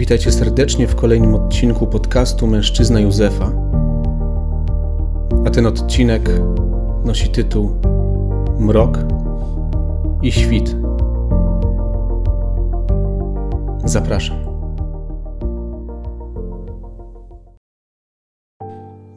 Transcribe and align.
Witajcie 0.00 0.32
serdecznie 0.32 0.86
w 0.86 0.94
kolejnym 0.94 1.34
odcinku 1.34 1.86
podcastu 1.86 2.46
Mężczyzna 2.46 3.00
Józefa. 3.00 3.52
A 5.46 5.50
ten 5.50 5.66
odcinek 5.66 6.30
nosi 7.04 7.28
tytuł 7.28 7.70
Mrok 8.58 8.98
i 10.22 10.32
świt. 10.32 10.76
Zapraszam. 13.84 14.36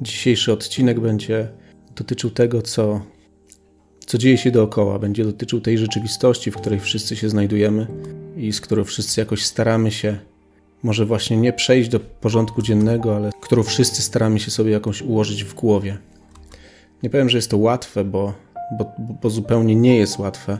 Dzisiejszy 0.02 0.54
odcinek 0.54 1.00
będzie 1.00 1.50
dotyczył 1.95 2.29
tego, 2.29 2.61
co, 2.61 3.02
co 4.05 4.18
dzieje 4.18 4.38
się 4.38 4.52
dookoła. 4.52 5.00
Będzie 5.00 5.23
dotyczył 5.23 5.61
tej 5.61 5.77
rzeczywistości, 5.77 6.52
w 6.52 6.55
której 6.55 6.79
wszyscy 6.79 7.15
się 7.15 7.29
znajdujemy 7.29 7.88
i 8.38 8.53
z 8.53 8.61
którą 8.61 8.84
wszyscy 8.84 9.21
jakoś 9.21 9.45
staramy 9.45 9.91
się 9.91 10.32
może 10.83 11.05
właśnie 11.05 11.37
nie 11.37 11.53
przejść 11.53 11.89
do 11.89 11.99
porządku 11.99 12.61
dziennego, 12.61 13.15
ale 13.15 13.29
którą 13.41 13.63
wszyscy 13.63 14.01
staramy 14.01 14.39
się 14.39 14.51
sobie 14.51 14.71
jakąś 14.71 15.01
ułożyć 15.01 15.43
w 15.43 15.53
głowie. 15.53 15.97
Nie 17.03 17.09
powiem, 17.09 17.29
że 17.29 17.37
jest 17.37 17.51
to 17.51 17.57
łatwe, 17.57 18.03
bo, 18.03 18.33
bo, 18.77 18.91
bo 19.21 19.29
zupełnie 19.29 19.75
nie 19.75 19.97
jest 19.97 20.19
łatwe, 20.19 20.57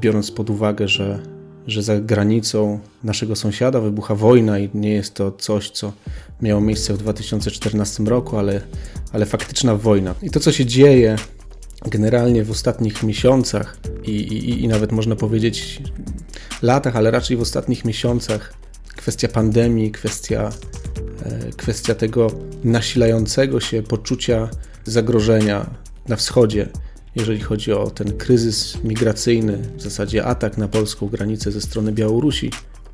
biorąc 0.00 0.30
pod 0.30 0.50
uwagę, 0.50 0.88
że, 0.88 1.22
że 1.66 1.82
za 1.82 2.00
granicą 2.00 2.80
naszego 3.04 3.36
sąsiada 3.36 3.80
wybucha 3.80 4.14
wojna 4.14 4.58
i 4.58 4.70
nie 4.74 4.92
jest 4.92 5.14
to 5.14 5.32
coś, 5.32 5.70
co 5.70 5.92
miało 6.42 6.60
miejsce 6.60 6.94
w 6.94 6.98
2014 6.98 8.02
roku, 8.02 8.36
ale, 8.36 8.60
ale 9.12 9.26
faktyczna 9.26 9.74
wojna. 9.74 10.14
I 10.22 10.30
to, 10.30 10.40
co 10.40 10.52
się 10.52 10.66
dzieje 10.66 11.16
generalnie 11.90 12.44
w 12.44 12.50
ostatnich 12.50 13.02
miesiącach 13.02 13.78
i, 14.04 14.10
i, 14.10 14.64
i 14.64 14.68
nawet 14.68 14.92
można 14.92 15.16
powiedzieć 15.16 15.82
latach, 16.62 16.96
ale 16.96 17.10
raczej 17.10 17.36
w 17.36 17.40
ostatnich 17.40 17.84
miesiącach, 17.84 18.54
kwestia 19.06 19.28
pandemii, 19.28 19.90
kwestia, 19.90 20.50
e, 21.22 21.52
kwestia 21.56 21.94
tego 21.94 22.30
nasilającego 22.64 23.60
się 23.60 23.82
poczucia 23.82 24.48
zagrożenia 24.84 25.70
na 26.08 26.16
wschodzie, 26.16 26.68
jeżeli 27.16 27.40
chodzi 27.40 27.72
o 27.72 27.90
ten 27.90 28.16
kryzys 28.16 28.78
migracyjny, 28.84 29.58
w 29.76 29.82
zasadzie 29.82 30.24
atak 30.24 30.58
na 30.58 30.68
polską 30.68 31.08
granicę 31.08 31.52
ze 31.52 31.60
strony 31.60 31.92
Białorusi, 31.92 32.50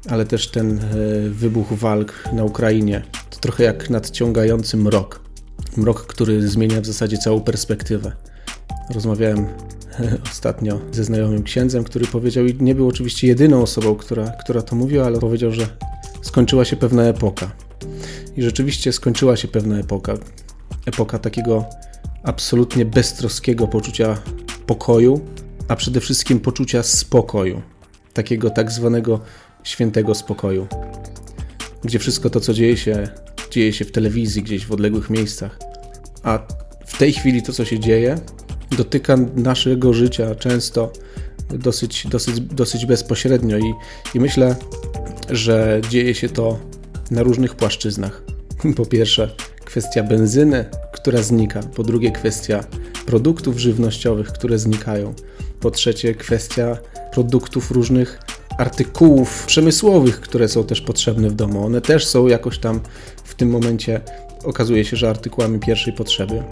ale 0.08 0.26
też 0.26 0.48
ten 0.48 0.78
e, 0.78 0.82
wybuch 1.28 1.72
walk 1.72 2.24
na 2.32 2.44
Ukrainie. 2.44 3.02
To 3.30 3.38
trochę 3.38 3.64
jak 3.64 3.90
nadciągający 3.90 4.76
mrok. 4.76 5.20
Mrok, 5.76 6.06
który 6.06 6.48
zmienia 6.48 6.80
w 6.80 6.86
zasadzie 6.86 7.18
całą 7.18 7.40
perspektywę. 7.40 8.12
Rozmawiałem 8.94 9.46
ostatnio 10.32 10.80
ze 10.92 11.04
znajomym 11.04 11.42
księdzem, 11.42 11.84
który 11.84 12.06
powiedział, 12.06 12.46
i 12.46 12.62
nie 12.62 12.74
był 12.74 12.88
oczywiście 12.88 13.26
jedyną 13.26 13.62
osobą, 13.62 13.94
która, 13.94 14.32
która 14.44 14.62
to 14.62 14.76
mówiła, 14.76 15.06
ale 15.06 15.18
powiedział, 15.18 15.52
że 15.52 15.66
skończyła 16.32 16.64
się 16.64 16.76
pewna 16.76 17.02
epoka. 17.02 17.50
I 18.36 18.42
rzeczywiście 18.42 18.92
skończyła 18.92 19.36
się 19.36 19.48
pewna 19.48 19.78
epoka. 19.78 20.14
Epoka 20.86 21.18
takiego 21.18 21.64
absolutnie 22.22 22.84
beztroskiego 22.84 23.68
poczucia 23.68 24.18
pokoju, 24.66 25.20
a 25.68 25.76
przede 25.76 26.00
wszystkim 26.00 26.40
poczucia 26.40 26.82
spokoju. 26.82 27.62
Takiego 28.12 28.50
tak 28.50 28.70
zwanego 28.70 29.20
świętego 29.64 30.14
spokoju. 30.14 30.66
Gdzie 31.84 31.98
wszystko 31.98 32.30
to, 32.30 32.40
co 32.40 32.54
dzieje 32.54 32.76
się, 32.76 33.08
dzieje 33.50 33.72
się 33.72 33.84
w 33.84 33.92
telewizji, 33.92 34.42
gdzieś 34.42 34.66
w 34.66 34.72
odległych 34.72 35.10
miejscach. 35.10 35.58
A 36.22 36.38
w 36.86 36.98
tej 36.98 37.12
chwili 37.12 37.42
to, 37.42 37.52
co 37.52 37.64
się 37.64 37.78
dzieje, 37.78 38.18
dotyka 38.76 39.16
naszego 39.34 39.92
życia 39.92 40.34
często 40.34 40.92
dosyć, 41.50 42.06
dosyć, 42.06 42.40
dosyć 42.40 42.86
bezpośrednio 42.86 43.58
i, 43.58 43.74
i 44.14 44.20
myślę, 44.20 44.56
że 45.32 45.80
dzieje 45.90 46.14
się 46.14 46.28
to 46.28 46.58
na 47.10 47.22
różnych 47.22 47.54
płaszczyznach. 47.54 48.22
Po 48.76 48.86
pierwsze, 48.86 49.30
kwestia 49.64 50.02
benzyny, 50.02 50.64
która 50.92 51.22
znika. 51.22 51.60
Po 51.62 51.82
drugie, 51.82 52.10
kwestia 52.10 52.64
produktów 53.06 53.58
żywnościowych, 53.58 54.28
które 54.28 54.58
znikają. 54.58 55.14
Po 55.60 55.70
trzecie, 55.70 56.14
kwestia 56.14 56.78
produktów 57.12 57.70
różnych 57.70 58.20
artykułów 58.58 59.46
przemysłowych, 59.46 60.20
które 60.20 60.48
są 60.48 60.64
też 60.64 60.80
potrzebne 60.80 61.30
w 61.30 61.34
domu. 61.34 61.66
One 61.66 61.80
też 61.80 62.06
są 62.06 62.26
jakoś 62.26 62.58
tam 62.58 62.80
w 63.24 63.34
tym 63.34 63.50
momencie, 63.50 64.00
okazuje 64.44 64.84
się, 64.84 64.96
że 64.96 65.10
artykułami 65.10 65.58
pierwszej 65.58 65.92
potrzeby. 65.92 66.42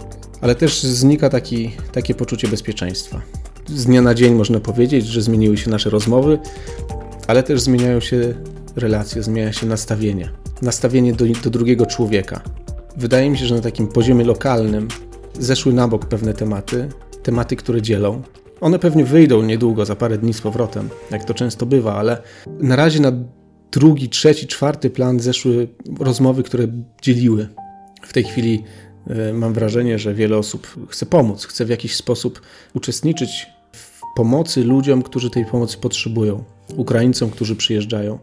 Ale 0.41 0.55
też 0.55 0.83
znika 0.83 1.29
taki, 1.29 1.71
takie 1.91 2.15
poczucie 2.15 2.47
bezpieczeństwa. 2.47 3.21
Z 3.67 3.85
dnia 3.85 4.01
na 4.01 4.13
dzień 4.13 4.33
można 4.33 4.59
powiedzieć, 4.59 5.07
że 5.07 5.21
zmieniły 5.21 5.57
się 5.57 5.69
nasze 5.69 5.89
rozmowy, 5.89 6.39
ale 7.27 7.43
też 7.43 7.61
zmieniają 7.61 7.99
się 7.99 8.33
relacje, 8.75 9.23
zmienia 9.23 9.53
się 9.53 9.67
nastawienie. 9.67 10.29
Nastawienie 10.61 11.13
do, 11.13 11.25
do 11.43 11.49
drugiego 11.49 11.85
człowieka. 11.85 12.41
Wydaje 12.97 13.29
mi 13.29 13.37
się, 13.37 13.45
że 13.45 13.55
na 13.55 13.61
takim 13.61 13.87
poziomie 13.87 14.25
lokalnym 14.25 14.87
zeszły 15.39 15.73
na 15.73 15.87
bok 15.87 16.05
pewne 16.05 16.33
tematy, 16.33 16.89
tematy, 17.23 17.55
które 17.55 17.81
dzielą. 17.81 18.21
One 18.61 18.79
pewnie 18.79 19.05
wyjdą 19.05 19.41
niedługo, 19.41 19.85
za 19.85 19.95
parę 19.95 20.17
dni 20.17 20.33
z 20.33 20.41
powrotem, 20.41 20.89
jak 21.11 21.25
to 21.25 21.33
często 21.33 21.65
bywa, 21.65 21.95
ale 21.95 22.21
na 22.59 22.75
razie 22.75 22.99
na 22.99 23.11
drugi, 23.71 24.09
trzeci, 24.09 24.47
czwarty 24.47 24.89
plan 24.89 25.19
zeszły 25.19 25.67
rozmowy, 25.99 26.43
które 26.43 26.67
dzieliły. 27.01 27.47
W 28.01 28.13
tej 28.13 28.23
chwili 28.23 28.63
e, 29.07 29.33
mam 29.33 29.53
wrażenie, 29.53 29.99
że 29.99 30.13
wiele 30.13 30.37
osób 30.37 30.67
chce 30.89 31.05
pomóc, 31.05 31.45
chce 31.45 31.65
w 31.65 31.69
jakiś 31.69 31.95
sposób 31.95 32.41
uczestniczyć 32.73 33.47
w 33.71 34.01
pomocy 34.15 34.63
ludziom, 34.63 35.03
którzy 35.03 35.29
tej 35.29 35.45
pomocy 35.45 35.77
potrzebują, 35.77 36.43
Ukraińcom, 36.75 37.29
którzy 37.29 37.55
przyjeżdżają 37.55 38.19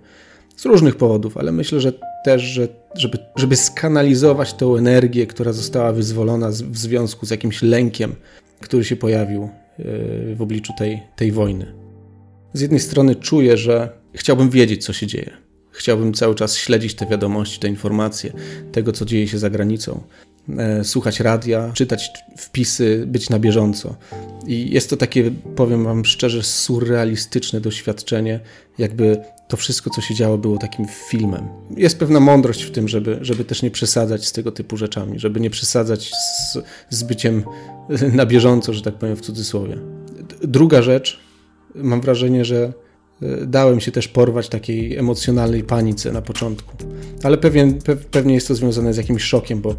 z 0.58 0.64
różnych 0.64 0.96
powodów, 0.96 1.36
ale 1.36 1.52
myślę, 1.52 1.80
że 1.80 1.92
też, 2.24 2.42
że, 2.42 2.68
żeby, 2.94 3.18
żeby 3.36 3.56
skanalizować 3.56 4.54
tę 4.54 4.66
energię, 4.66 5.26
która 5.26 5.52
została 5.52 5.92
wyzwolona 5.92 6.52
z, 6.52 6.62
w 6.62 6.78
związku 6.78 7.26
z 7.26 7.30
jakimś 7.30 7.62
lękiem, 7.62 8.14
który 8.60 8.84
się 8.84 8.96
pojawił 8.96 9.48
yy, 9.78 10.34
w 10.36 10.42
obliczu 10.42 10.72
tej, 10.78 11.02
tej 11.16 11.32
wojny. 11.32 11.74
Z 12.52 12.60
jednej 12.60 12.80
strony 12.80 13.14
czuję, 13.14 13.56
że 13.56 13.90
chciałbym 14.14 14.50
wiedzieć, 14.50 14.84
co 14.84 14.92
się 14.92 15.06
dzieje. 15.06 15.30
Chciałbym 15.70 16.14
cały 16.14 16.34
czas 16.34 16.56
śledzić 16.56 16.94
te 16.94 17.06
wiadomości, 17.06 17.60
te 17.60 17.68
informacje, 17.68 18.32
tego, 18.72 18.92
co 18.92 19.04
dzieje 19.04 19.28
się 19.28 19.38
za 19.38 19.50
granicą. 19.50 20.00
E, 20.56 20.84
słuchać 20.84 21.20
radia, 21.20 21.70
czytać 21.74 22.10
wpisy, 22.36 23.04
być 23.06 23.30
na 23.30 23.38
bieżąco. 23.38 23.94
I 24.46 24.70
jest 24.70 24.90
to 24.90 24.96
takie, 24.96 25.30
powiem 25.56 25.84
Wam 25.84 26.04
szczerze, 26.04 26.42
surrealistyczne 26.42 27.60
doświadczenie, 27.60 28.40
jakby 28.78 29.20
to 29.48 29.56
wszystko, 29.56 29.90
co 29.90 30.00
się 30.00 30.14
działo, 30.14 30.38
było 30.38 30.58
takim 30.58 30.86
filmem. 31.08 31.48
Jest 31.76 31.98
pewna 31.98 32.20
mądrość 32.20 32.62
w 32.62 32.70
tym, 32.70 32.88
żeby, 32.88 33.18
żeby 33.20 33.44
też 33.44 33.62
nie 33.62 33.70
przesadzać 33.70 34.26
z 34.26 34.32
tego 34.32 34.52
typu 34.52 34.76
rzeczami, 34.76 35.18
żeby 35.18 35.40
nie 35.40 35.50
przesadzać 35.50 36.10
z, 36.10 36.58
z 36.90 37.02
byciem 37.02 37.44
na 38.12 38.26
bieżąco, 38.26 38.72
że 38.72 38.82
tak 38.82 38.94
powiem 38.94 39.16
w 39.16 39.20
cudzysłowie. 39.20 39.78
Druga 40.42 40.82
rzecz, 40.82 41.20
mam 41.74 42.00
wrażenie, 42.00 42.44
że 42.44 42.72
e, 43.22 43.46
dałem 43.46 43.80
się 43.80 43.92
też 43.92 44.08
porwać 44.08 44.48
takiej 44.48 44.96
emocjonalnej 44.96 45.64
panice 45.64 46.12
na 46.12 46.22
początku. 46.22 46.76
Ale 47.22 47.38
pewien, 47.38 47.82
pe, 47.82 47.96
pewnie 47.96 48.34
jest 48.34 48.48
to 48.48 48.54
związane 48.54 48.94
z 48.94 48.96
jakimś 48.96 49.22
szokiem, 49.22 49.60
bo 49.60 49.74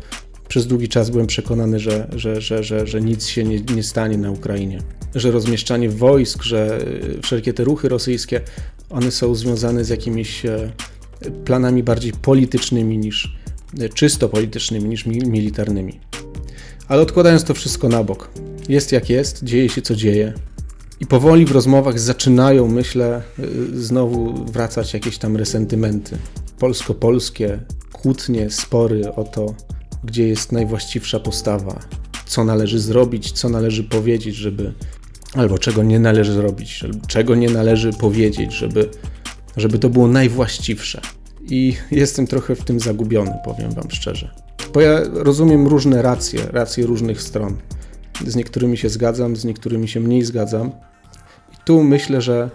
przez 0.49 0.67
długi 0.67 0.89
czas 0.89 1.09
byłem 1.09 1.27
przekonany, 1.27 1.79
że, 1.79 2.07
że, 2.15 2.41
że, 2.41 2.63
że, 2.63 2.87
że 2.87 3.01
nic 3.01 3.27
się 3.27 3.43
nie, 3.43 3.59
nie 3.59 3.83
stanie 3.83 4.17
na 4.17 4.31
Ukrainie. 4.31 4.81
Że 5.15 5.31
rozmieszczanie 5.31 5.89
wojsk, 5.89 6.43
że 6.43 6.77
e, 7.17 7.21
wszelkie 7.21 7.53
te 7.53 7.63
ruchy 7.63 7.89
rosyjskie, 7.89 8.41
one 8.89 9.11
są 9.11 9.35
związane 9.35 9.85
z 9.85 9.89
jakimiś 9.89 10.45
e, 10.45 10.71
planami 11.45 11.83
bardziej 11.83 12.11
politycznymi 12.11 12.97
niż 12.97 13.37
e, 13.79 13.89
czysto 13.89 14.29
politycznymi 14.29 14.89
niż 14.89 15.05
militarnymi. 15.05 15.99
Ale 16.87 17.01
odkładając 17.01 17.43
to 17.43 17.53
wszystko 17.53 17.89
na 17.89 18.03
bok, 18.03 18.29
jest 18.69 18.91
jak 18.91 19.09
jest, 19.09 19.43
dzieje 19.43 19.69
się 19.69 19.81
co 19.81 19.95
dzieje. 19.95 20.33
I 20.99 21.05
powoli 21.05 21.45
w 21.45 21.51
rozmowach 21.51 21.99
zaczynają, 21.99 22.67
myślę, 22.67 23.21
znowu 23.73 24.45
wracać 24.45 24.93
jakieś 24.93 25.17
tam 25.17 25.37
resentymenty. 25.37 26.17
Polsko-polskie, 26.59 27.59
kłótnie, 27.91 28.49
spory 28.49 29.13
o 29.13 29.23
to, 29.23 29.55
gdzie 30.03 30.27
jest 30.27 30.51
najwłaściwsza 30.51 31.19
postawa, 31.19 31.79
co 32.25 32.43
należy 32.43 32.79
zrobić, 32.79 33.31
co 33.31 33.49
należy 33.49 33.83
powiedzieć, 33.83 34.35
żeby 34.35 34.73
albo 35.33 35.57
czego 35.57 35.83
nie 35.83 35.99
należy 35.99 36.33
zrobić, 36.33 36.83
czego 37.07 37.35
nie 37.35 37.49
należy 37.49 37.93
powiedzieć, 37.93 38.53
żeby, 38.53 38.89
żeby 39.57 39.79
to 39.79 39.89
było 39.89 40.07
najwłaściwsze. 40.07 41.01
I 41.41 41.75
jestem 41.91 42.27
trochę 42.27 42.55
w 42.55 42.63
tym 42.63 42.79
zagubiony, 42.79 43.33
powiem 43.45 43.71
Wam 43.71 43.91
szczerze. 43.91 44.31
Bo 44.73 44.81
ja 44.81 45.01
rozumiem 45.13 45.67
różne 45.67 46.01
racje, 46.01 46.39
racje 46.51 46.85
różnych 46.85 47.21
stron. 47.21 47.57
Z 48.27 48.35
niektórymi 48.35 48.77
się 48.77 48.89
zgadzam, 48.89 49.35
z 49.35 49.45
niektórymi 49.45 49.87
się 49.87 49.99
mniej 49.99 50.23
zgadzam. 50.23 50.71
I 51.53 51.55
tu 51.65 51.83
myślę, 51.83 52.21
że 52.21 52.49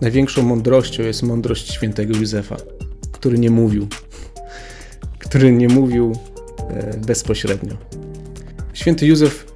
największą 0.00 0.42
mądrością 0.42 1.02
jest 1.02 1.22
mądrość 1.22 1.72
świętego 1.72 2.16
Józefa, 2.16 2.56
który 3.12 3.38
nie 3.38 3.50
mówił. 3.50 3.88
Który 5.18 5.52
nie 5.52 5.68
mówił 5.68 6.12
bezpośrednio. 7.06 7.74
Święty 8.72 9.06
Józef 9.06 9.52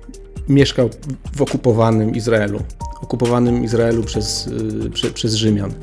mieszkał 0.48 0.90
w 1.36 1.42
okupowanym 1.42 2.14
Izraelu, 2.14 2.60
okupowanym 3.02 3.64
Izraelu 3.64 4.02
przez, 4.02 4.48
e, 4.86 4.90
prze, 4.90 5.10
przez 5.10 5.34
Rzymian. 5.34 5.74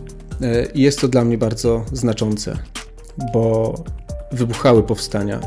E, 0.42 0.66
I 0.72 0.82
jest 0.82 1.02
to 1.02 1.08
dla 1.08 1.26
mnie 1.26 1.38
bardzo 1.38 1.86
znaczące. 1.94 2.58
bo 3.34 3.76
wybuchały 4.32 4.84
powstania, 4.84 5.40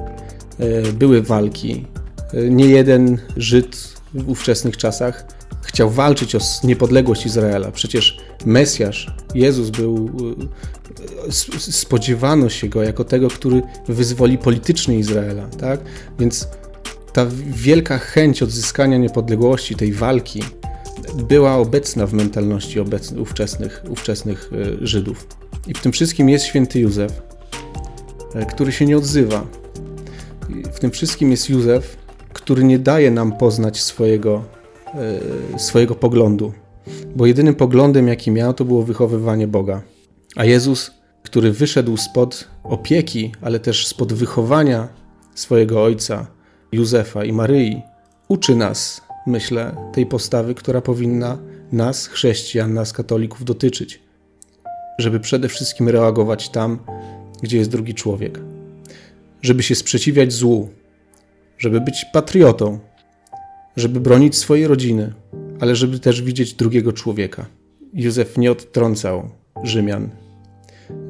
e, 0.59 0.93
były 0.93 1.23
walki. 1.23 1.87
E, 2.33 2.51
nie 2.51 2.67
jeden 2.67 3.19
Żyd 3.37 3.95
w 4.15 4.29
ówczesnych 4.29 4.77
czasach 4.77 5.27
chciał 5.63 5.91
walczyć 5.91 6.35
o 6.35 6.39
niepodległość 6.65 7.27
Izraela. 7.27 7.71
Przecież 7.71 8.19
Mesjasz, 8.47 9.07
Jezus 9.35 9.71
był, 9.71 10.11
e, 11.29 11.33
spodziewano 11.59 12.49
się 12.49 12.69
go 12.69 12.83
jako 12.83 13.05
tego, 13.05 13.29
który 13.29 13.63
wyzwoli 13.89 14.39
politycznie 14.39 14.99
Izraela, 14.99 15.47
tak? 15.47 15.81
Więc 16.19 16.49
ta 17.13 17.27
wielka 17.47 17.99
chęć 17.99 18.43
odzyskania 18.43 18.99
niepodległości, 18.99 19.75
tej 19.75 19.93
walki, 19.93 20.43
była 21.15 21.57
obecna 21.57 22.07
w 22.07 22.13
mentalności 22.13 22.81
obecnych, 22.81 23.21
ówczesnych, 23.21 23.83
ówczesnych 23.89 24.51
Żydów. 24.81 25.27
I 25.69 25.75
w 25.75 25.81
tym 25.81 25.93
wszystkim 25.93 26.29
jest 26.29 26.45
święty 26.45 26.81
Józef, 26.81 27.23
e, 28.35 28.47
który 28.47 28.73
się 28.73 28.87
nie 28.87 28.97
odzywa. 28.97 29.47
W 30.73 30.79
tym 30.79 30.91
wszystkim 30.91 31.31
jest 31.31 31.51
Józef, 31.51 31.97
który 32.33 32.65
nie 32.65 32.79
daje 32.79 33.11
nam 33.11 33.33
poznać 33.33 33.83
swojego, 33.83 34.45
e, 34.55 34.60
swojego 35.57 35.95
poglądu, 35.95 36.53
bo 37.17 37.27
jedynym 37.27 37.55
poglądem, 37.55 38.09
jaki 38.09 38.31
miał, 38.31 38.55
to 38.55 38.65
było 38.65 38.83
wychowywanie 38.83 39.49
Boga. 39.49 39.83
A 40.37 40.45
Jezus, 40.45 40.91
który 41.23 41.53
wyszedł 41.53 41.97
spod 41.97 42.49
opieki, 42.65 43.33
ale 43.43 43.61
też 43.61 43.87
spod 43.87 44.13
wychowania 44.13 44.89
swojego 45.35 45.85
ojca, 45.85 46.27
Józefa 46.73 47.25
i 47.25 47.33
Maryi, 47.33 47.83
uczy 48.29 48.57
nas, 48.57 49.03
myślę, 49.27 49.77
tej 49.93 50.07
postawy, 50.07 50.55
która 50.55 50.81
powinna 50.81 51.39
nas, 51.73 52.07
chrześcijan, 52.07 52.75
nas, 52.75 52.93
katolików, 52.93 53.45
dotyczyć 53.45 54.01
żeby 55.01 55.21
przede 55.21 55.49
wszystkim 55.49 55.89
reagować 55.89 56.49
tam, 56.49 56.79
gdzie 57.43 57.59
jest 57.59 57.71
drugi 57.71 57.95
człowiek, 57.95 58.41
żeby 59.43 59.63
się 59.63 59.75
sprzeciwiać 59.75 60.33
złu, 60.33 60.69
żeby 61.59 61.81
być 61.81 62.07
patriotą, 62.13 62.79
żeby 63.77 64.01
bronić 64.01 64.37
swojej 64.37 64.67
rodziny, 64.67 65.13
ale 65.61 65.77
żeby 65.77 65.99
też 65.99 66.23
widzieć 66.23 66.55
drugiego 66.55 66.93
człowieka. 66.93 67.47
Józef 67.93 68.39
nie 68.39 68.53
odtrącał 68.53 69.31
Rzymian, 69.63 70.09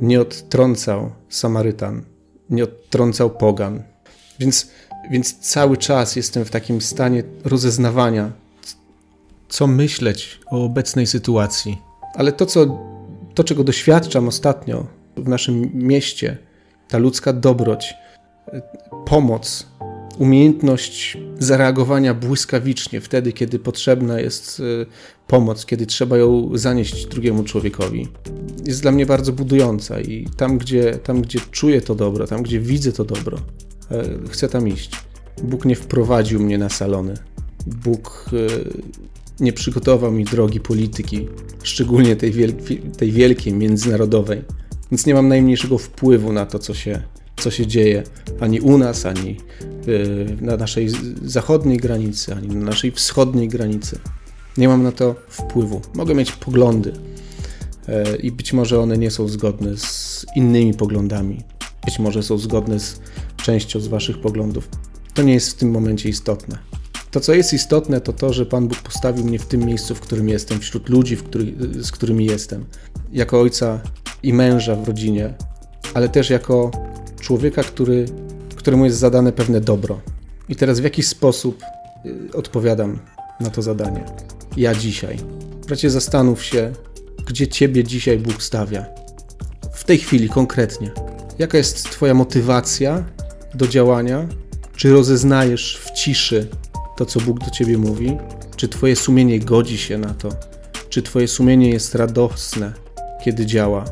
nie 0.01 0.21
odtrącał 0.21 1.11
Samarytan, 1.29 2.03
nie 2.51 2.65
odtrącał 2.65 3.31
Pogan. 3.31 3.83
Więc, 4.39 4.71
więc 5.11 5.39
cały 5.39 5.77
czas 5.77 6.17
jestem 6.17 6.45
w 6.45 6.51
takim 6.51 6.81
stanie 6.81 7.23
rozeznawania, 7.45 8.33
co 9.49 9.67
myśleć 9.67 10.41
o 10.51 10.65
obecnej 10.65 11.07
sytuacji. 11.07 11.79
Ale 12.15 12.33
to, 12.33 12.47
co 12.47 12.79
to, 13.35 13.45
czego 13.45 13.65
doświadczam 13.65 14.29
ostatnio 14.29 14.87
w 15.17 15.29
naszym 15.29 15.71
mieście, 15.75 16.39
ta 16.89 16.99
ludzka 16.99 17.33
dobroć, 17.33 17.95
pomoc, 19.07 19.67
umiejętność 20.21 21.19
zareagowania 21.39 22.15
błyskawicznie 22.15 23.01
wtedy, 23.01 23.33
kiedy 23.33 23.59
potrzebna 23.59 24.21
jest 24.21 24.61
e, 24.61 24.87
pomoc, 25.27 25.67
kiedy 25.67 25.87
trzeba 25.87 26.19
ją 26.19 26.51
zanieść 26.55 27.07
drugiemu 27.07 27.45
człowiekowi, 27.45 28.09
jest 28.67 28.83
dla 28.83 28.93
mnie 28.93 29.07
bardzo 29.07 29.33
budująca 29.33 30.01
i 30.01 30.29
tam, 30.37 30.59
gdzie, 30.59 30.99
tam, 30.99 31.23
gdzie 31.23 31.41
czuję 31.51 31.81
to 31.81 31.95
dobro, 31.95 32.27
tam, 32.27 32.43
gdzie 32.43 32.61
widzę 32.61 32.93
to 32.93 33.05
dobro, 33.05 33.39
e, 33.91 34.05
chcę 34.31 34.49
tam 34.49 34.69
iść. 34.69 34.91
Bóg 35.43 35.65
nie 35.65 35.77
wprowadził 35.77 36.41
mnie 36.41 36.59
na 36.59 36.69
salony. 36.69 37.15
Bóg 37.67 38.31
e, 38.33 39.45
nie 39.45 39.53
przygotował 39.53 40.13
mi 40.13 40.25
drogi 40.25 40.61
polityki, 40.61 41.29
szczególnie 41.63 42.17
tej, 42.17 42.33
tej 42.99 43.13
wielkiej, 43.13 43.55
międzynarodowej. 43.55 44.43
Więc 44.91 45.07
nie 45.07 45.15
mam 45.15 45.29
najmniejszego 45.29 45.79
wpływu 45.79 46.33
na 46.33 46.47
to, 46.47 46.59
co 46.59 46.75
się, 46.75 47.03
co 47.41 47.51
się 47.51 47.67
dzieje 47.67 48.03
ani 48.41 48.61
u 48.61 48.79
nas, 48.79 49.07
ani 49.07 49.37
yy, 49.87 50.37
na 50.41 50.57
naszej 50.57 50.89
zachodniej 51.23 51.79
granicy, 51.79 52.35
ani 52.35 52.49
na 52.49 52.65
naszej 52.65 52.91
wschodniej 52.91 53.49
granicy. 53.49 53.99
Nie 54.59 54.69
mam 54.69 54.83
na 54.83 54.93
to 54.93 55.15
wpływu. 55.29 55.81
Mogę 55.95 56.15
mieć 56.15 56.33
poglądy 56.33 56.93
yy, 57.89 58.17
i 58.17 58.33
być 58.33 58.53
może 58.53 58.81
one 58.81 58.99
nie 58.99 59.11
są 59.11 59.29
zgodne 59.29 59.77
z 59.77 60.27
innymi 60.37 60.75
poglądami. 60.75 61.43
Być 61.85 61.99
może 61.99 62.23
są 62.23 62.39
zgodne 62.39 62.81
z 62.81 63.01
częścią 63.37 63.81
z 63.81 63.89
Waszych 63.89 64.21
poglądów. 64.21 64.69
To 65.15 65.23
nie 65.23 65.33
jest 65.33 65.51
w 65.51 65.55
tym 65.55 65.71
momencie 65.71 66.09
istotne. 66.09 66.59
To, 67.11 67.21
co 67.21 67.35
jest 67.35 67.53
istotne, 67.53 68.01
to 68.01 68.13
to, 68.13 68.33
że 68.33 68.47
Pan 68.47 68.69
Bóg 68.69 68.79
postawił 68.79 69.25
mnie 69.25 69.39
w 69.39 69.47
tym 69.47 69.61
miejscu, 69.61 69.95
w 69.95 70.01
którym 70.01 70.29
jestem, 70.29 70.61
wśród 70.61 70.89
ludzi, 70.89 71.17
który, 71.17 71.55
z 71.83 71.91
którymi 71.91 72.25
jestem, 72.25 72.65
jako 73.13 73.41
ojca 73.41 73.81
i 74.23 74.33
męża 74.33 74.77
w 74.77 74.89
rodzinie, 74.89 75.35
ale 75.95 76.09
też 76.09 76.31
jako 76.31 76.71
człowieka, 77.21 77.63
który, 77.63 78.05
któremu 78.57 78.85
jest 78.85 78.99
zadane 78.99 79.33
pewne 79.33 79.61
dobro. 79.61 80.01
I 80.49 80.57
teraz 80.57 80.81
w 80.81 80.85
jaki 80.85 81.03
sposób 81.03 81.63
y, 82.07 82.37
odpowiadam 82.37 82.99
na 83.41 83.51
to 83.51 83.63
zadanie? 83.63 84.05
Ja 84.57 84.75
dzisiaj. 84.75 85.17
Bracie, 85.67 85.91
zastanów 85.91 86.45
się, 86.45 86.73
gdzie 87.27 87.49
Ciebie 87.49 87.85
dzisiaj 87.85 88.19
Bóg 88.19 88.43
stawia. 88.43 88.85
W 89.73 89.85
tej 89.85 89.99
chwili 89.99 90.29
konkretnie. 90.29 90.91
Jaka 91.39 91.59
jest 91.59 91.91
Twoja 91.91 92.15
motywacja 92.15 93.05
do 93.55 93.69
działania? 93.69 94.29
Czy 94.77 94.93
rozeznajesz 94.93 95.81
w 95.85 95.91
ciszy 95.91 96.49
to, 96.97 97.07
co 97.07 97.21
Bóg 97.21 97.39
do 97.39 97.51
ciebie 97.51 97.79
mówi? 97.79 98.17
Czy 98.57 98.69
twoje 98.69 98.97
sumienie 98.97 99.41
godzi 99.41 99.79
się 99.79 99.99
na 99.99 100.15
to? 100.15 100.29
Czy 100.89 101.03
twoje 101.03 101.29
sumienie 101.29 101.71
jest 101.71 101.95
radosne, 101.95 102.73
kiedy 103.25 103.47
działa? 103.47 103.85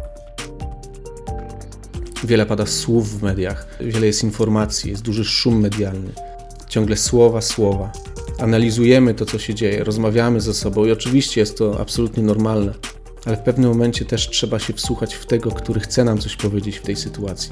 Wiele 2.24 2.46
pada 2.46 2.66
słów 2.66 3.18
w 3.18 3.22
mediach, 3.22 3.66
wiele 3.80 4.06
jest 4.06 4.24
informacji, 4.24 4.90
jest 4.90 5.02
duży 5.02 5.24
szum 5.24 5.60
medialny. 5.60 6.12
Ciągle 6.68 6.96
słowa, 6.96 7.40
słowa. 7.40 7.92
Analizujemy 8.38 9.14
to, 9.14 9.26
co 9.26 9.38
się 9.38 9.54
dzieje, 9.54 9.84
rozmawiamy 9.84 10.40
ze 10.40 10.54
sobą 10.54 10.84
i 10.84 10.92
oczywiście 10.92 11.40
jest 11.40 11.58
to 11.58 11.80
absolutnie 11.80 12.22
normalne, 12.22 12.74
ale 13.24 13.36
w 13.36 13.40
pewnym 13.40 13.70
momencie 13.70 14.04
też 14.04 14.28
trzeba 14.28 14.58
się 14.58 14.72
wsłuchać 14.72 15.14
w 15.14 15.26
tego, 15.26 15.50
który 15.50 15.80
chce 15.80 16.04
nam 16.04 16.18
coś 16.18 16.36
powiedzieć 16.36 16.76
w 16.76 16.82
tej 16.82 16.96
sytuacji. 16.96 17.50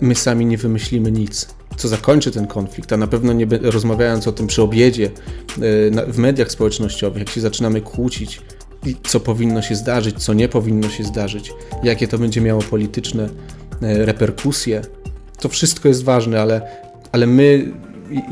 My 0.00 0.14
sami 0.14 0.46
nie 0.46 0.58
wymyślimy 0.58 1.12
nic 1.12 1.48
co 1.76 1.88
zakończy 1.88 2.30
ten 2.30 2.46
konflikt, 2.46 2.92
a 2.92 2.96
na 2.96 3.06
pewno 3.06 3.32
nie 3.32 3.46
rozmawiając 3.62 4.28
o 4.28 4.32
tym 4.32 4.46
przy 4.46 4.62
obiedzie, 4.62 5.06
e, 5.06 6.12
w 6.12 6.18
mediach 6.18 6.50
społecznościowych, 6.50 7.18
jak 7.18 7.28
się 7.28 7.40
zaczynamy 7.40 7.80
kłócić, 7.80 8.40
co 9.06 9.20
powinno 9.20 9.62
się 9.62 9.74
zdarzyć, 9.74 10.24
co 10.24 10.34
nie 10.34 10.48
powinno 10.48 10.88
się 10.88 11.04
zdarzyć, 11.04 11.52
jakie 11.82 12.08
to 12.08 12.18
będzie 12.18 12.40
miało 12.40 12.62
polityczne 12.62 13.28
reperkusje. 13.80 14.82
To 15.40 15.48
wszystko 15.48 15.88
jest 15.88 16.04
ważne, 16.04 16.42
ale, 16.42 16.62
ale 17.12 17.26
my, 17.26 17.72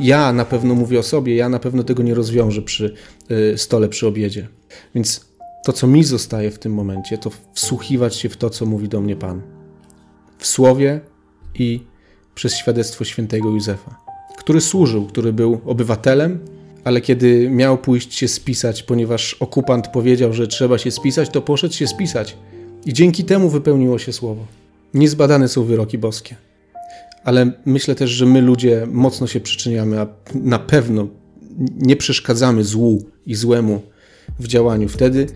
ja 0.00 0.32
na 0.32 0.44
pewno 0.44 0.74
mówię 0.74 0.98
o 0.98 1.02
sobie, 1.02 1.36
ja 1.36 1.48
na 1.48 1.58
pewno 1.58 1.82
tego 1.84 2.02
nie 2.02 2.14
rozwiążę 2.14 2.62
przy 2.62 2.94
e, 3.28 3.58
stole, 3.58 3.88
przy 3.88 4.06
obiedzie. 4.06 4.48
Więc 4.94 5.34
to, 5.64 5.72
co 5.72 5.86
mi 5.86 6.04
zostaje 6.04 6.50
w 6.50 6.58
tym 6.58 6.74
momencie, 6.74 7.18
to 7.18 7.30
wsłuchiwać 7.54 8.16
się 8.16 8.28
w 8.28 8.36
to, 8.36 8.50
co 8.50 8.66
mówi 8.66 8.88
do 8.88 9.00
mnie 9.00 9.16
Pan. 9.16 9.42
W 10.38 10.46
słowie 10.46 11.00
i 11.54 11.80
przez 12.34 12.56
świadectwo 12.56 13.04
świętego 13.04 13.50
Józefa, 13.50 13.98
który 14.38 14.60
służył, 14.60 15.06
który 15.06 15.32
był 15.32 15.60
obywatelem, 15.64 16.38
ale 16.84 17.00
kiedy 17.00 17.50
miał 17.50 17.78
pójść 17.78 18.14
się 18.14 18.28
spisać, 18.28 18.82
ponieważ 18.82 19.34
okupant 19.34 19.88
powiedział, 19.88 20.32
że 20.32 20.46
trzeba 20.46 20.78
się 20.78 20.90
spisać, 20.90 21.28
to 21.28 21.42
poszedł 21.42 21.74
się 21.74 21.86
spisać. 21.86 22.36
I 22.86 22.92
dzięki 22.92 23.24
temu 23.24 23.48
wypełniło 23.48 23.98
się 23.98 24.12
słowo. 24.12 24.46
Niezbadane 24.94 25.48
są 25.48 25.64
wyroki 25.64 25.98
boskie. 25.98 26.36
Ale 27.24 27.52
myślę 27.64 27.94
też, 27.94 28.10
że 28.10 28.26
my 28.26 28.40
ludzie 28.40 28.86
mocno 28.90 29.26
się 29.26 29.40
przyczyniamy, 29.40 30.00
a 30.00 30.06
na 30.34 30.58
pewno 30.58 31.08
nie 31.76 31.96
przeszkadzamy 31.96 32.64
złu 32.64 33.04
i 33.26 33.34
złemu 33.34 33.82
w 34.40 34.46
działaniu 34.46 34.88
wtedy, 34.88 35.26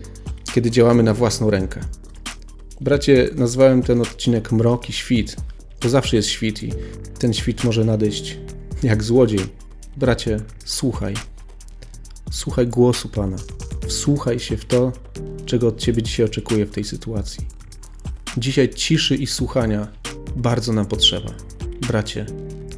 kiedy 0.53 0.71
działamy 0.71 1.03
na 1.03 1.13
własną 1.13 1.49
rękę. 1.49 1.81
Bracie, 2.81 3.29
nazwałem 3.35 3.83
ten 3.83 4.01
odcinek 4.01 4.51
Mrok 4.51 4.89
i 4.89 4.93
Świt, 4.93 5.35
to 5.79 5.89
zawsze 5.89 6.15
jest 6.15 6.29
świt 6.29 6.63
i 6.63 6.73
ten 7.19 7.33
świt 7.33 7.63
może 7.63 7.85
nadejść 7.85 8.37
jak 8.83 9.03
złodziej. 9.03 9.39
Bracie, 9.97 10.39
słuchaj. 10.65 11.13
Słuchaj 12.31 12.67
głosu 12.67 13.09
Pana. 13.09 13.37
Wsłuchaj 13.87 14.39
się 14.39 14.57
w 14.57 14.65
to, 14.65 14.91
czego 15.45 15.67
od 15.67 15.79
Ciebie 15.79 16.03
dzisiaj 16.03 16.25
oczekuje 16.25 16.65
w 16.65 16.71
tej 16.71 16.83
sytuacji. 16.83 17.58
Dzisiaj 18.37 18.69
ciszy 18.69 19.15
i 19.15 19.27
słuchania 19.27 19.87
bardzo 20.35 20.73
nam 20.73 20.85
potrzeba. 20.85 21.31
Bracie, 21.87 22.25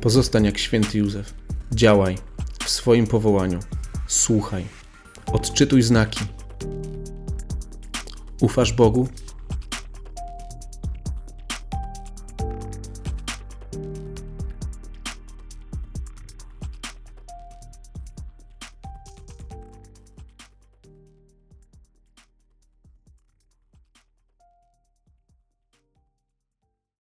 pozostań 0.02 0.46
jak 0.46 0.58
święty 0.58 0.98
Józef. 0.98 1.34
Działaj 1.72 2.18
w 2.64 2.70
swoim 2.70 3.08
powołaniu. 3.08 3.60
Słuchaj. 4.08 4.66
Odczytuj 5.26 5.82
znaki. 5.82 6.20
Ufasz 8.42 8.74
Bogu? 8.74 9.08